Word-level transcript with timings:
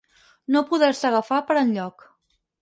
No 0.55 0.63
poder-se 0.71 1.05
agafar 1.09 1.43
per 1.51 1.59
enlloc. 1.65 2.09